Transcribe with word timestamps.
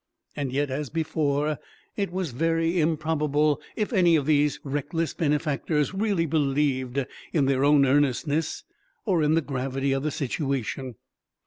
And 0.35 0.51
yet, 0.51 0.71
as 0.71 0.89
before, 0.89 1.59
it 1.95 2.11
was 2.11 2.31
very 2.31 2.79
improbable 2.79 3.61
if 3.75 3.93
any 3.93 4.15
of 4.15 4.25
these 4.25 4.59
reckless 4.63 5.13
benefactors 5.13 5.93
really 5.93 6.25
believed 6.25 7.05
in 7.33 7.45
their 7.45 7.63
own 7.63 7.85
earnestness 7.85 8.63
or 9.05 9.21
in 9.21 9.35
the 9.35 9.41
gravity 9.41 9.91
of 9.91 10.01
the 10.01 10.09
situation. 10.09 10.95